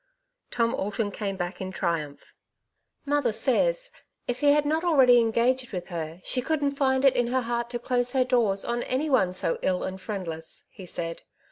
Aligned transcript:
Tom 0.49 0.73
Alton 0.73 1.11
came 1.11 1.37
back 1.37 1.61
in 1.61 1.71
triumph.'' 1.71 2.33
Mother 3.05 3.31
says, 3.31 3.91
if 4.27 4.39
he 4.39 4.53
had 4.53 4.65
not 4.65 4.83
already 4.83 5.19
engaged 5.19 5.71
with 5.71 5.89
her, 5.89 6.19
she 6.23 6.41
couldn't 6.41 6.71
find 6.71 7.05
it 7.05 7.15
in 7.15 7.27
her 7.27 7.41
heart 7.41 7.69
to 7.69 7.77
close 7.77 8.13
her 8.13 8.23
doors 8.23 8.65
on 8.65 8.81
any 8.81 9.11
one 9.11 9.31
so 9.31 9.59
ill 9.61 9.83
and 9.83 10.01
friendless," 10.01 10.65
he 10.71 10.87
said. 10.87 11.21